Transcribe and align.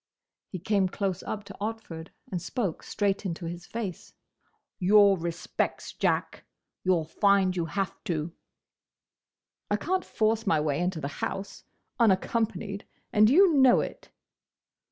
He 0.49 0.57
came 0.57 0.89
close 0.89 1.21
up 1.21 1.43
to 1.43 1.57
Otford, 1.61 2.07
and 2.31 2.41
spoke 2.41 2.81
straight 2.81 3.23
into 3.23 3.45
his 3.45 3.67
face. 3.67 4.13
"Your 4.79 5.15
respects, 5.15 5.93
Jack! 5.93 6.43
You 6.83 6.95
'll 6.95 7.05
find 7.05 7.55
you 7.55 7.65
have 7.65 8.03
to!" 8.05 8.33
"I 9.69 9.75
can't 9.75 10.03
force 10.03 10.47
my 10.47 10.59
way 10.59 10.79
into 10.79 10.99
the 10.99 11.07
house, 11.21 11.65
unaccompanied, 11.99 12.87
and 13.13 13.29
you 13.29 13.53
know 13.53 13.79
it!" 13.81 14.09